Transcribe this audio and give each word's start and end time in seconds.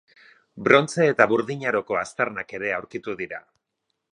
Brontze 0.67 1.05
eta 1.11 1.27
Burdin 1.33 1.65
Aroko 1.73 1.99
aztarnak 2.01 2.57
ere 2.61 2.73
aurkitu 2.79 3.15
dira. 3.21 3.43